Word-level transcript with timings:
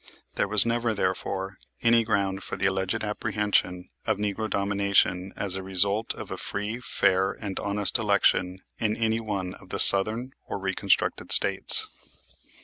There 0.33 0.47
was 0.47 0.65
never, 0.65 0.95
therefore, 0.95 1.59
any 1.83 2.03
ground 2.03 2.43
for 2.43 2.55
the 2.55 2.65
alleged 2.65 3.03
apprehension 3.03 3.91
of 4.07 4.17
negro 4.17 4.49
domination 4.49 5.31
as 5.35 5.55
a 5.55 5.61
result 5.61 6.15
of 6.15 6.31
a 6.31 6.37
free, 6.37 6.79
fair, 6.79 7.33
and 7.33 7.59
honest 7.59 7.99
election 7.99 8.63
in 8.79 8.95
any 8.97 9.19
one 9.19 9.53
of 9.53 9.69
the 9.69 9.77
Southern 9.77 10.31
or 10.47 10.57
Reconstructed 10.57 11.31
States. 11.31 11.87